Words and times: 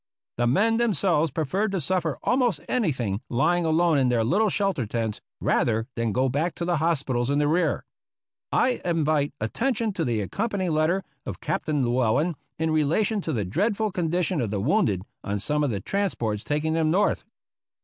The 0.37 0.47
men 0.47 0.77
themselves 0.77 1.29
preferred 1.29 1.71
to 1.73 1.79
suffer 1.79 2.17
almost 2.23 2.59
anything 2.67 3.21
lying 3.29 3.65
alone 3.65 3.99
in 3.99 4.09
their 4.09 4.23
little 4.23 4.49
shelter 4.49 4.87
tents, 4.87 5.21
rather 5.39 5.85
than 5.95 6.11
go 6.11 6.27
back 6.27 6.55
to 6.55 6.65
the 6.65 6.77
hospitals 6.77 7.29
in 7.29 7.37
the 7.37 7.47
rear. 7.47 7.85
I 8.51 8.81
invite 8.83 9.35
attention 9.39 9.93
to 9.93 10.03
the 10.03 10.21
accompanying 10.21 10.71
letter 10.71 11.03
of 11.27 11.39
Captain 11.39 11.83
Llew 11.85 12.01
ellen 12.01 12.35
in 12.57 12.71
relation 12.71 13.21
to 13.21 13.31
the 13.31 13.45
dreadful 13.45 13.91
condition 13.91 14.41
of 14.41 14.49
the 14.49 14.59
wounded 14.59 15.03
on 15.23 15.37
some 15.37 15.63
of 15.63 15.69
the 15.69 15.79
transports 15.81 16.43
taking 16.43 16.73
them 16.73 16.89
North. 16.89 17.23